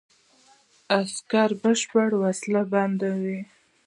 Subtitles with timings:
[0.99, 3.37] عسکر بشپړ وسله بند وو.